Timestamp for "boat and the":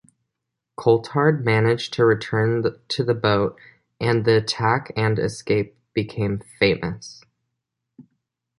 3.13-4.35